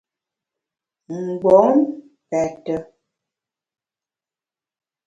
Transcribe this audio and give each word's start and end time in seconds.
Mgbom 1.23 1.75
pète. 2.29 2.69